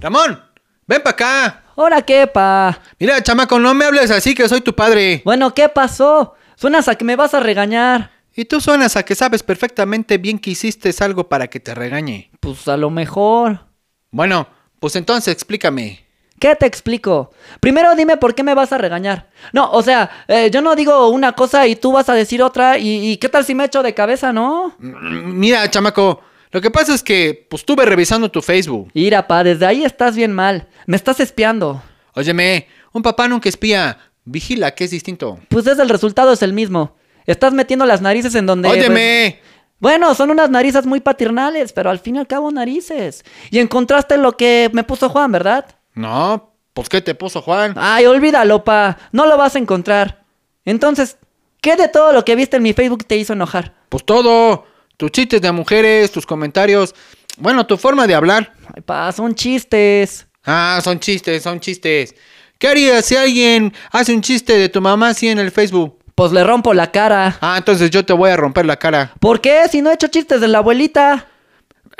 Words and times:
Ramón, 0.00 0.40
ven 0.86 1.02
para 1.02 1.10
acá. 1.10 1.62
¿Ahora 1.76 2.02
qué, 2.02 2.26
pa? 2.26 2.78
Mira, 2.98 3.22
chamaco, 3.22 3.58
no 3.58 3.74
me 3.74 3.84
hables 3.84 4.10
así 4.10 4.34
que 4.34 4.48
soy 4.48 4.60
tu 4.60 4.74
padre. 4.74 5.22
Bueno, 5.24 5.52
¿qué 5.54 5.68
pasó? 5.68 6.34
Suenas 6.56 6.88
a 6.88 6.94
que 6.94 7.04
me 7.04 7.16
vas 7.16 7.34
a 7.34 7.40
regañar. 7.40 8.12
Y 8.34 8.44
tú 8.44 8.60
suenas 8.60 8.96
a 8.96 9.02
que 9.04 9.16
sabes 9.16 9.42
perfectamente 9.42 10.18
bien 10.18 10.38
que 10.38 10.50
hiciste 10.50 10.94
algo 11.00 11.28
para 11.28 11.48
que 11.48 11.58
te 11.58 11.74
regañe. 11.74 12.30
Pues 12.38 12.68
a 12.68 12.76
lo 12.76 12.90
mejor. 12.90 13.66
Bueno, 14.10 14.46
pues 14.78 14.94
entonces 14.94 15.32
explícame. 15.32 16.06
¿Qué 16.38 16.54
te 16.54 16.66
explico? 16.66 17.32
Primero 17.58 17.96
dime 17.96 18.16
por 18.16 18.36
qué 18.36 18.44
me 18.44 18.54
vas 18.54 18.72
a 18.72 18.78
regañar. 18.78 19.28
No, 19.52 19.68
o 19.72 19.82
sea, 19.82 20.24
eh, 20.28 20.50
yo 20.52 20.62
no 20.62 20.76
digo 20.76 21.08
una 21.08 21.32
cosa 21.32 21.66
y 21.66 21.74
tú 21.74 21.90
vas 21.90 22.08
a 22.08 22.14
decir 22.14 22.40
otra. 22.42 22.78
¿Y, 22.78 23.10
y 23.10 23.16
qué 23.16 23.28
tal 23.28 23.44
si 23.44 23.56
me 23.56 23.64
echo 23.64 23.82
de 23.82 23.94
cabeza, 23.94 24.32
no? 24.32 24.76
Mira, 24.78 25.68
chamaco, 25.68 26.22
lo 26.50 26.60
que 26.60 26.70
pasa 26.70 26.94
es 26.94 27.02
que 27.02 27.46
pues 27.48 27.62
estuve 27.62 27.84
revisando 27.84 28.30
tu 28.30 28.42
Facebook. 28.42 28.90
Mira, 28.94 29.26
pa, 29.26 29.44
desde 29.44 29.66
ahí 29.66 29.84
estás 29.84 30.16
bien 30.16 30.32
mal. 30.32 30.68
Me 30.86 30.96
estás 30.96 31.20
espiando. 31.20 31.82
Óyeme, 32.14 32.66
un 32.92 33.02
papá 33.02 33.28
nunca 33.28 33.48
espía. 33.48 33.98
Vigila, 34.24 34.74
que 34.74 34.84
es 34.84 34.90
distinto. 34.90 35.38
Pues 35.48 35.66
es 35.66 35.78
el 35.78 35.88
resultado 35.88 36.32
es 36.32 36.42
el 36.42 36.52
mismo. 36.52 36.96
Estás 37.26 37.52
metiendo 37.52 37.86
las 37.86 38.02
narices 38.02 38.34
en 38.34 38.46
donde... 38.46 38.68
Óyeme. 38.68 39.40
pues, 39.40 39.58
bueno, 39.80 40.14
son 40.14 40.30
unas 40.30 40.50
narices 40.50 40.86
muy 40.86 41.00
paternales, 41.00 41.72
pero 41.72 41.90
al 41.90 41.98
fin 41.98 42.16
y 42.16 42.18
al 42.18 42.26
cabo 42.26 42.50
narices. 42.50 43.24
Y 43.50 43.58
encontraste 43.58 44.16
lo 44.16 44.36
que 44.36 44.70
me 44.72 44.84
puso 44.84 45.08
Juan, 45.08 45.30
¿verdad? 45.30 45.66
No, 45.94 46.52
pues 46.74 46.88
¿qué 46.88 47.00
te 47.00 47.14
puso 47.14 47.42
Juan? 47.42 47.74
Ay, 47.76 48.06
olvídalo, 48.06 48.64
pa. 48.64 48.98
No 49.12 49.26
lo 49.26 49.36
vas 49.36 49.54
a 49.54 49.58
encontrar. 49.58 50.24
Entonces, 50.64 51.16
¿qué 51.60 51.76
de 51.76 51.88
todo 51.88 52.12
lo 52.12 52.24
que 52.24 52.34
viste 52.34 52.56
en 52.56 52.62
mi 52.62 52.72
Facebook 52.72 53.04
te 53.04 53.16
hizo 53.16 53.32
enojar? 53.32 53.74
Pues 53.88 54.04
todo. 54.04 54.66
Tus 54.98 55.12
chistes 55.12 55.40
de 55.40 55.52
mujeres, 55.52 56.10
tus 56.10 56.26
comentarios. 56.26 56.92
Bueno, 57.36 57.64
tu 57.64 57.76
forma 57.76 58.08
de 58.08 58.16
hablar. 58.16 58.52
Ay, 58.74 58.82
pa, 58.82 59.12
son 59.12 59.32
chistes. 59.32 60.26
Ah, 60.44 60.80
son 60.82 60.98
chistes, 60.98 61.40
son 61.44 61.60
chistes. 61.60 62.16
¿Qué 62.58 62.66
harías 62.66 63.04
si 63.04 63.14
alguien 63.14 63.72
hace 63.92 64.12
un 64.12 64.22
chiste 64.22 64.58
de 64.58 64.68
tu 64.68 64.80
mamá 64.80 65.10
así 65.10 65.28
en 65.28 65.38
el 65.38 65.52
Facebook? 65.52 66.00
Pues 66.16 66.32
le 66.32 66.42
rompo 66.42 66.74
la 66.74 66.90
cara. 66.90 67.38
Ah, 67.40 67.54
entonces 67.58 67.90
yo 67.90 68.04
te 68.04 68.12
voy 68.12 68.30
a 68.30 68.36
romper 68.36 68.66
la 68.66 68.76
cara. 68.76 69.12
¿Por 69.20 69.40
qué? 69.40 69.68
Si 69.70 69.80
no 69.82 69.90
he 69.90 69.94
hecho 69.94 70.08
chistes 70.08 70.40
de 70.40 70.48
la 70.48 70.58
abuelita. 70.58 71.28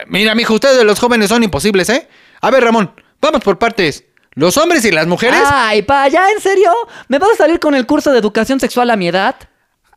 Mira, 0.08 0.34
mijo, 0.34 0.54
ustedes 0.54 0.82
los 0.82 0.98
jóvenes 0.98 1.28
son 1.28 1.44
imposibles, 1.44 1.88
¿eh? 1.90 2.08
A 2.40 2.50
ver, 2.50 2.64
Ramón, 2.64 2.90
vamos 3.20 3.42
por 3.42 3.60
partes. 3.60 4.02
¿Los 4.32 4.56
hombres 4.56 4.84
y 4.84 4.90
las 4.90 5.06
mujeres? 5.06 5.40
Ay, 5.44 5.82
pa, 5.82 6.08
¿ya 6.08 6.28
en 6.32 6.40
serio? 6.40 6.72
¿Me 7.06 7.20
vas 7.20 7.30
a 7.34 7.36
salir 7.36 7.60
con 7.60 7.76
el 7.76 7.86
curso 7.86 8.10
de 8.10 8.18
educación 8.18 8.58
sexual 8.58 8.90
a 8.90 8.96
mi 8.96 9.06
edad? 9.06 9.36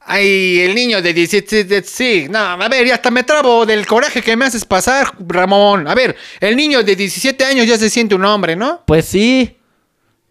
Ay, 0.03 0.59
el 0.61 0.73
niño 0.73 1.01
de 1.01 1.13
17, 1.13 1.63
de- 1.63 1.83
sí, 1.83 2.25
no, 2.29 2.39
a 2.39 2.67
ver, 2.67 2.87
ya 2.87 2.95
hasta 2.95 3.11
me 3.11 3.23
trabo 3.23 3.65
del 3.65 3.85
coraje 3.85 4.21
que 4.21 4.35
me 4.35 4.45
haces 4.45 4.65
pasar, 4.65 5.13
Ramón. 5.27 5.87
A 5.87 5.93
ver, 5.93 6.15
el 6.39 6.55
niño 6.55 6.81
de 6.83 6.95
17 6.95 7.45
años 7.45 7.67
ya 7.67 7.77
se 7.77 7.89
siente 7.89 8.15
un 8.15 8.25
hombre, 8.25 8.55
¿no? 8.55 8.83
Pues 8.87 9.05
sí. 9.05 9.57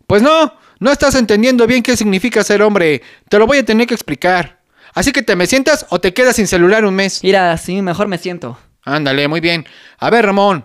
Pues 0.09 0.23
no, 0.23 0.53
no 0.81 0.91
estás 0.91 1.15
entendiendo 1.15 1.67
bien 1.69 1.83
qué 1.85 1.97
significa 1.97 2.43
ser 2.43 2.63
hombre. 2.63 3.01
Te 3.29 3.39
lo 3.39 3.47
voy 3.47 3.59
a 3.59 3.65
tener 3.65 3.87
que 3.87 3.95
explicar. 3.95 4.59
Así 4.93 5.13
que 5.13 5.23
te 5.23 5.37
me 5.37 5.47
sientas 5.47 5.87
o 5.91 6.01
te 6.01 6.13
quedas 6.13 6.35
sin 6.37 6.49
celular 6.49 6.85
un 6.85 6.95
mes. 6.97 7.23
Mira, 7.23 7.57
sí, 7.57 7.81
mejor 7.81 8.09
me 8.09 8.19
siento. 8.19 8.59
Ándale, 8.83 9.29
muy 9.29 9.41
bien. 9.41 9.67
A 9.99 10.11
ver, 10.11 10.27
Ramón. 10.27 10.65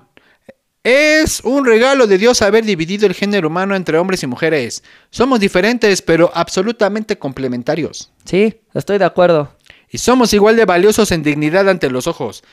Es 0.86 1.42
un 1.44 1.66
regalo 1.66 2.06
de 2.06 2.20
Dios 2.20 2.44
haber 2.44 2.64
dividido 2.64 3.08
el 3.08 3.16
género 3.16 3.48
humano 3.48 3.76
entre 3.76 3.98
hombres 3.98 4.22
y 4.22 4.28
mujeres. 4.28 4.84
Somos 5.10 5.40
diferentes, 5.40 6.04
pero 6.04 6.30
absolutamente 6.36 7.18
complementarios. 7.18 8.12
Sí, 8.24 8.62
estoy 8.72 9.00
de 9.00 9.06
acuerdo. 9.06 9.52
Y 9.90 9.98
somos 9.98 10.32
igual 10.34 10.56
de 10.58 10.66
valiosos 10.66 11.12
en 11.12 11.24
dignidad 11.24 11.68
ante 11.68 11.90
los 11.90 12.06
ojos. 12.06 12.44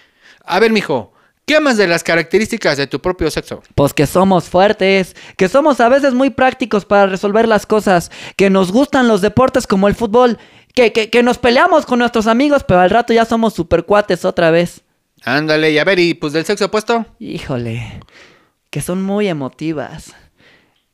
A 0.46 0.60
ver, 0.60 0.72
mijo, 0.72 1.12
¿qué 1.44 1.56
amas 1.56 1.76
de 1.76 1.86
las 1.86 2.02
características 2.02 2.78
de 2.78 2.86
tu 2.86 3.02
propio 3.02 3.30
sexo? 3.30 3.62
Pues 3.74 3.92
que 3.92 4.06
somos 4.06 4.44
fuertes, 4.44 5.14
que 5.36 5.50
somos 5.50 5.78
a 5.80 5.90
veces 5.90 6.14
muy 6.14 6.30
prácticos 6.30 6.86
para 6.86 7.04
resolver 7.04 7.46
las 7.46 7.66
cosas, 7.66 8.10
que 8.36 8.48
nos 8.48 8.72
gustan 8.72 9.08
los 9.08 9.20
deportes 9.20 9.66
como 9.66 9.88
el 9.88 9.94
fútbol, 9.94 10.38
que, 10.74 10.94
que, 10.94 11.10
que 11.10 11.22
nos 11.22 11.36
peleamos 11.36 11.84
con 11.84 11.98
nuestros 11.98 12.26
amigos, 12.26 12.64
pero 12.66 12.80
al 12.80 12.88
rato 12.88 13.12
ya 13.12 13.26
somos 13.26 13.52
super 13.52 13.84
cuates 13.84 14.24
otra 14.24 14.50
vez. 14.50 14.80
Ándale, 15.24 15.70
y 15.70 15.78
a 15.78 15.84
ver, 15.84 15.98
¿y 15.98 16.14
pues 16.14 16.32
del 16.32 16.44
sexo 16.44 16.66
opuesto? 16.66 17.06
Híjole, 17.18 18.00
que 18.70 18.80
son 18.80 19.02
muy 19.02 19.28
emotivas, 19.28 20.14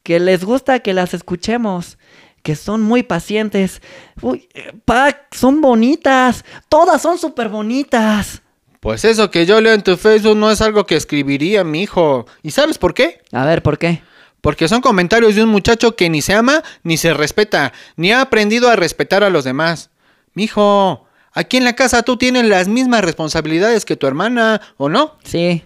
que 0.03 0.21
les 0.21 0.45
gusta 0.45 0.81
que 0.81 0.93
las 0.93 1.15
escuchemos, 1.15 1.99
que 2.43 2.57
son 2.57 2.83
muy 2.83 3.03
pacientes. 3.03 3.83
Uy, 4.21 4.49
eh, 4.55 4.73
pa, 4.85 5.27
son 5.31 5.61
bonitas, 5.61 6.45
todas 6.69 7.01
son 7.01 7.19
súper 7.19 7.49
bonitas. 7.49 8.43
Pues 8.81 9.05
eso 9.05 9.31
que 9.31 9.45
yo 9.45 9.61
leo 9.61 9.73
en 9.73 9.83
tu 9.83 9.97
Facebook 9.97 10.37
no 10.37 10.51
es 10.51 10.61
algo 10.61 10.87
que 10.87 10.97
escribiría 10.97 11.65
mi 11.65 11.83
hijo. 11.83 12.27
¿Y 12.43 12.53
sabes 12.53 12.79
por 12.79 12.95
qué? 12.95 13.21
A 13.33 13.45
ver, 13.45 13.63
¿por 13.63 13.79
qué? 13.79 14.03
Porque 14.41 14.69
son 14.69 14.81
comentarios 14.81 15.35
de 15.35 15.43
un 15.43 15.49
muchacho 15.49 15.97
que 15.97 16.09
ni 16.09 16.23
se 16.23 16.35
ama 16.35 16.63
ni 16.85 16.97
se 16.97 17.13
respeta, 17.13 17.73
ni 17.97 18.13
ha 18.13 18.21
aprendido 18.21 18.69
a 18.69 18.77
respetar 18.77 19.25
a 19.25 19.31
los 19.31 19.45
demás. 19.45 19.91
Mijo, 20.35 21.08
aquí 21.39 21.57
en 21.57 21.65
la 21.65 21.75
casa 21.75 22.03
tú 22.03 22.17
tienes 22.17 22.45
las 22.45 22.69
mismas 22.69 23.03
responsabilidades 23.03 23.85
que 23.85 23.97
tu 23.97 24.07
hermana, 24.07 24.61
¿o 24.77 24.89
no? 24.89 25.19
Sí, 25.25 25.65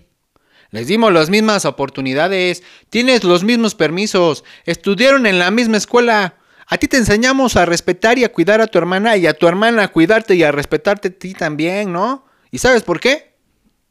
Les 0.70 0.86
dimos 0.86 1.12
las 1.12 1.28
mismas 1.28 1.64
oportunidades, 1.64 2.62
tienes 2.88 3.24
los 3.24 3.44
mismos 3.44 3.74
permisos, 3.74 4.44
estudiaron 4.64 5.26
en 5.26 5.38
la 5.38 5.50
misma 5.50 5.76
escuela. 5.76 6.36
A 6.66 6.78
ti 6.78 6.88
te 6.88 6.96
enseñamos 6.96 7.56
a 7.56 7.66
respetar 7.66 8.18
y 8.18 8.24
a 8.24 8.32
cuidar 8.32 8.60
a 8.60 8.66
tu 8.66 8.78
hermana 8.78 9.16
y 9.16 9.26
a 9.26 9.34
tu 9.34 9.46
hermana 9.46 9.84
a 9.84 9.88
cuidarte 9.88 10.34
y 10.34 10.42
a 10.42 10.52
respetarte 10.52 11.08
a 11.08 11.10
ti 11.10 11.34
también, 11.34 11.92
¿no? 11.92 12.24
¿Y 12.50 12.58
sabes 12.58 12.82
por 12.82 13.00
qué? 13.00 13.32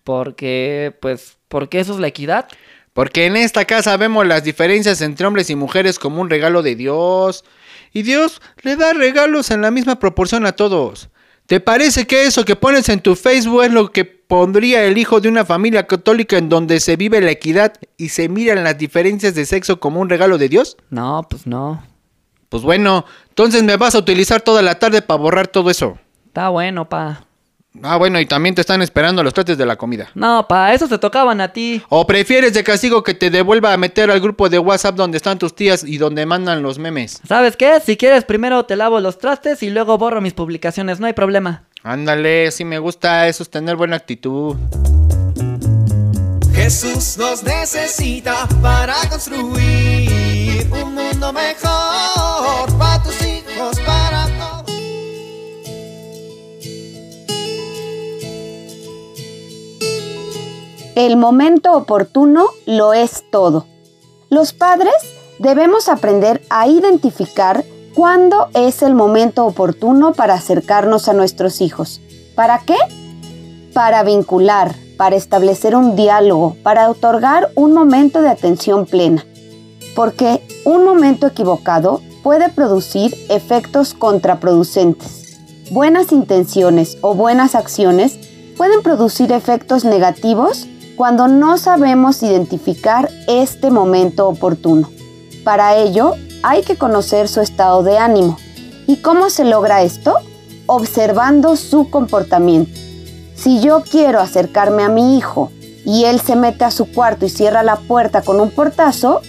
porque, 0.04 0.96
pues, 1.00 1.38
porque 1.48 1.80
eso 1.80 1.94
es 1.94 2.00
la 2.00 2.08
equidad. 2.08 2.48
Porque 2.94 3.26
en 3.26 3.38
esta 3.38 3.66
casa 3.66 3.96
vemos 3.96 4.28
las 4.28 4.44
diferencias 4.44 5.02
entre 5.02 5.26
hombres 5.26 5.50
y 5.50 5.56
mujeres 5.56 5.98
como 5.98 6.22
un 6.22 6.30
regalo 6.30 6.62
de 6.62 6.76
Dios. 6.76 7.46
Y 7.94 8.02
Dios 8.02 8.42
le 8.64 8.76
da 8.76 8.94
regalos 8.94 9.52
en 9.52 9.62
la 9.62 9.72
misma 9.72 10.00
proporción 10.00 10.46
a 10.46 10.52
todos. 10.54 11.10
¿Te 11.52 11.60
parece 11.60 12.08
que 12.08 12.24
eso 12.28 12.46
que 12.46 12.56
pones 12.56 12.88
en 12.88 13.02
tu 13.02 13.14
Facebook 13.14 13.66
es 13.66 13.74
lo 13.74 13.92
que 13.92 14.06
pondría 14.06 14.86
el 14.86 14.98
hijo 14.98 15.20
de 15.20 15.28
una 15.28 15.44
familia 15.44 15.86
católica 15.86 16.38
en 16.38 16.48
donde 16.48 16.80
se 16.80 16.96
vive 16.96 17.20
la 17.20 17.32
equidad 17.32 17.74
y 17.98 18.08
se 18.08 18.30
miran 18.30 18.64
las 18.64 18.78
diferencias 18.78 19.36
de 19.36 19.46
sexo 19.46 19.78
como 19.78 20.00
un 20.00 20.08
regalo 20.08 20.38
de 20.38 20.48
Dios? 20.48 20.78
No, 20.92 21.28
pues 21.30 21.46
no. 21.46 21.84
Pues 22.48 22.64
bueno, 22.64 23.04
entonces 23.28 23.64
me 23.64 23.76
vas 23.76 23.96
a 23.96 23.98
utilizar 23.98 24.40
toda 24.40 24.62
la 24.62 24.80
tarde 24.80 25.02
para 25.02 25.20
borrar 25.20 25.48
todo 25.48 25.70
eso. 25.70 25.98
Está 26.26 26.48
bueno, 26.48 26.88
pa. 26.88 27.26
Ah, 27.82 27.96
bueno, 27.96 28.20
y 28.20 28.26
también 28.26 28.54
te 28.54 28.62
están 28.62 28.82
esperando 28.82 29.24
los 29.24 29.34
trates 29.34 29.58
de 29.58 29.66
la 29.66 29.78
comida. 29.78 30.10
No, 30.14 30.46
pa, 30.48 30.74
esos 30.74 30.90
te 30.90 30.98
tocaban 30.98 31.40
a 31.40 31.54
ti. 31.54 31.82
¿O 31.88 32.06
prefieres 32.06 32.54
de 32.54 32.64
castigo 32.64 33.02
que 33.02 33.14
te 33.14 33.30
devuelva 33.30 33.72
a 33.72 33.78
meter 33.78 34.12
al 34.12 34.20
grupo 34.20 34.50
de 34.50 34.60
WhatsApp 34.60 34.96
donde 34.96 35.18
están 35.18 35.40
tus 35.40 35.56
tías 35.56 35.84
y 35.84 35.98
donde 35.98 36.26
mandan 36.26 36.62
los 36.64 36.78
memes? 36.78 37.22
¿Sabes 37.26 37.56
qué? 37.56 37.80
Si 37.80 37.96
quieres, 37.96 38.26
primero 38.26 38.66
te 38.66 38.76
lavo 38.76 39.00
los 39.00 39.18
trastes 39.20 39.64
y 39.64 39.70
luego 39.70 39.98
borro 39.98 40.20
mis 40.20 40.34
publicaciones, 40.34 41.00
no 41.00 41.08
hay 41.08 41.14
problema. 41.14 41.64
Ándale, 41.84 42.52
si 42.52 42.66
me 42.66 42.78
gusta 42.78 43.28
eso 43.28 43.42
es 43.42 43.50
tener 43.50 43.78
buena 43.78 43.96
actitud. 43.96 44.58
Jesús 46.54 47.18
nos 47.18 47.42
necesita 47.44 48.48
para 48.62 48.96
construir 49.10 50.68
un 50.72 50.94
mundo 50.94 51.34
mejor 51.34 52.78
para 52.78 53.02
tus 53.02 53.20
hijos, 53.22 53.80
para 53.80 54.01
El 61.02 61.18
momento 61.18 61.74
oportuno 61.74 62.46
lo 62.68 62.94
es 62.94 63.24
todo. 63.32 63.66
Los 64.30 64.54
padres 64.54 64.94
debemos 65.40 65.90
aprender 65.90 66.44
a 66.52 66.68
identificar 66.68 67.66
cuándo 67.96 68.50
es 68.54 68.84
el 68.84 68.94
momento 68.94 69.48
oportuno 69.48 70.14
para 70.14 70.36
acercarnos 70.36 71.10
a 71.10 71.14
nuestros 71.14 71.60
hijos. 71.60 72.02
¿Para 72.36 72.60
qué? 72.60 72.76
Para 73.74 74.04
vincular, 74.04 74.76
para 74.96 75.16
establecer 75.16 75.76
un 75.76 75.96
diálogo, 75.96 76.56
para 76.62 76.88
otorgar 76.88 77.50
un 77.56 77.74
momento 77.74 78.22
de 78.22 78.30
atención 78.30 78.86
plena. 78.86 79.26
Porque 79.96 80.46
un 80.66 80.86
momento 80.86 81.26
equivocado 81.26 82.00
puede 82.22 82.50
producir 82.50 83.16
efectos 83.28 83.96
contraproducentes. 83.96 85.40
Buenas 85.72 86.12
intenciones 86.12 87.00
o 87.02 87.16
buenas 87.16 87.56
acciones 87.56 88.20
pueden 88.56 88.84
producir 88.84 89.32
efectos 89.32 89.84
negativos 89.84 90.68
cuando 90.96 91.28
no 91.28 91.58
sabemos 91.58 92.22
identificar 92.24 93.10
este 93.28 93.72
momento 93.72 94.28
oportuno. 94.28 94.90
Para 95.44 95.76
ello, 95.76 96.14
hay 96.44 96.64
que 96.64 96.78
conocer 96.78 97.28
su 97.28 97.42
estado 97.42 97.84
de 97.84 97.98
ánimo. 97.98 98.38
¿Y 98.88 98.98
cómo 98.98 99.30
se 99.30 99.46
logra 99.46 99.84
esto? 99.84 100.18
Observando 100.66 101.56
su 101.56 101.90
comportamiento. 101.90 102.72
Si 103.36 103.60
yo 103.62 103.82
quiero 103.82 104.20
acercarme 104.20 104.84
a 104.84 104.90
mi 104.90 105.18
hijo 105.18 105.52
y 105.86 106.06
él 106.06 106.20
se 106.20 106.36
mete 106.36 106.64
a 106.64 106.72
su 106.72 106.92
cuarto 106.92 107.26
y 107.26 107.30
cierra 107.30 107.64
la 107.64 107.78
puerta 107.78 108.22
con 108.22 108.40
un 108.40 108.52
portazo, 108.52 109.22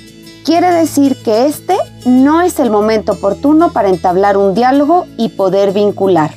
quiere 0.44 0.70
decir 0.70 1.22
que 1.22 1.46
este 1.46 1.76
no 2.04 2.42
es 2.42 2.58
el 2.58 2.70
momento 2.70 3.12
oportuno 3.12 3.72
para 3.72 3.88
entablar 3.88 4.36
un 4.36 4.54
diálogo 4.54 5.06
y 5.16 5.30
poder 5.30 5.72
vincular. 5.72 6.34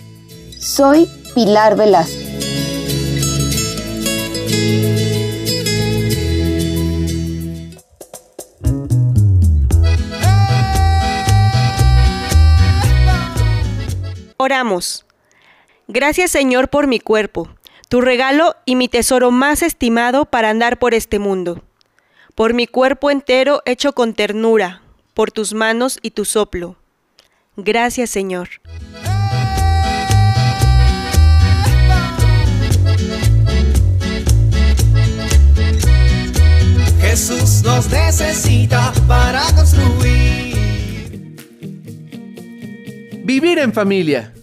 Soy 0.60 1.10
Pilar 1.34 1.76
Velázquez. 1.76 2.26
Oramos. 14.46 15.08
Gracias 15.88 16.30
Señor 16.30 16.70
por 16.70 16.86
mi 16.86 17.00
cuerpo, 17.00 17.50
tu 17.90 18.00
regalo 18.00 18.56
y 18.64 18.76
mi 18.76 18.88
tesoro 18.88 19.32
más 19.32 19.64
estimado 19.64 20.26
para 20.26 20.52
andar 20.52 20.78
por 20.78 20.94
este 20.94 21.18
mundo. 21.18 21.64
Por 22.36 22.54
mi 22.54 22.68
cuerpo 22.68 23.10
entero 23.10 23.64
hecho 23.66 23.94
con 23.94 24.14
ternura, 24.14 24.84
por 25.16 25.32
tus 25.32 25.56
manos 25.56 25.98
y 26.04 26.12
tu 26.12 26.26
soplo. 26.26 26.76
Gracias 27.58 28.12
Señor. 28.12 28.50
Jesús 37.02 37.64
nos 37.64 37.90
necesita 37.90 38.94
para 39.08 39.42
construir. 39.56 40.46
Vivir 43.24 43.58
en 43.58 43.74
familia. 43.74 44.35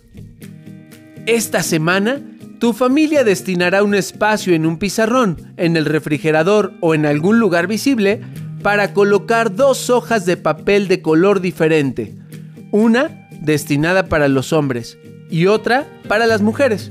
Esta 1.27 1.63
semana, 1.63 2.21
tu 2.59 2.73
familia 2.73 3.23
destinará 3.23 3.85
un 3.85 3.95
espacio 3.95 4.55
en 4.55 4.67
un 4.67 4.77
pizarrón, 4.77 5.53
en 5.57 5.77
el 5.77 5.85
refrigerador 5.85 6.73
o 6.81 6.97
en 6.97 7.07
algún 7.07 7.39
lugar 7.39 7.69
visible 7.69 8.21
para 8.61 8.93
colocar 8.93 9.55
dos 9.55 9.89
hojas 9.89 10.27
de 10.27 10.37
papel 10.37 10.89
de 10.89 11.01
color 11.01 11.41
diferente. 11.41 12.17
Una 12.73 13.29
destinada 13.41 14.09
para 14.09 14.27
los 14.27 14.53
hombres 14.53 14.99
y 15.31 15.47
otra 15.47 15.87
para 16.09 16.27
las 16.27 16.43
mujeres. 16.43 16.91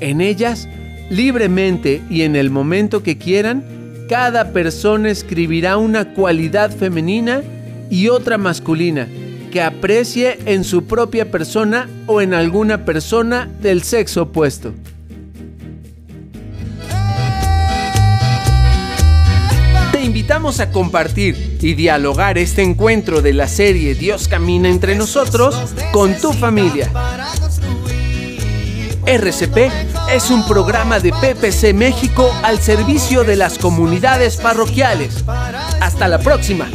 En 0.00 0.20
ellas, 0.20 0.68
libremente 1.10 2.00
y 2.08 2.22
en 2.22 2.36
el 2.36 2.50
momento 2.50 3.02
que 3.02 3.18
quieran, 3.18 3.64
cada 4.08 4.52
persona 4.52 5.10
escribirá 5.10 5.78
una 5.78 6.14
cualidad 6.14 6.70
femenina 6.70 7.42
y 7.90 8.08
otra 8.08 8.38
masculina 8.38 9.08
que 9.52 9.62
aprecie 9.62 10.38
en 10.46 10.64
su 10.64 10.86
propia 10.86 11.30
persona 11.30 11.88
o 12.06 12.20
en 12.22 12.32
alguna 12.32 12.84
persona 12.84 13.48
del 13.60 13.82
sexo 13.82 14.22
opuesto. 14.22 14.72
Te 19.92 20.02
invitamos 20.02 20.58
a 20.58 20.70
compartir 20.70 21.58
y 21.60 21.74
dialogar 21.74 22.38
este 22.38 22.62
encuentro 22.62 23.20
de 23.20 23.34
la 23.34 23.46
serie 23.46 23.94
Dios 23.94 24.26
camina 24.26 24.70
entre 24.70 24.96
nosotros 24.96 25.54
con 25.92 26.18
tu 26.18 26.32
familia. 26.32 26.90
RCP 29.04 29.70
es 30.12 30.30
un 30.30 30.46
programa 30.46 30.98
de 30.98 31.12
PPC 31.12 31.74
México 31.74 32.32
al 32.42 32.58
servicio 32.58 33.22
de 33.22 33.36
las 33.36 33.58
comunidades 33.58 34.38
parroquiales. 34.38 35.24
Hasta 35.80 36.08
la 36.08 36.18
próxima. 36.18 36.68